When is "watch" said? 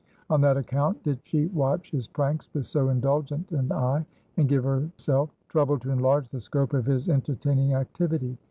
1.49-1.91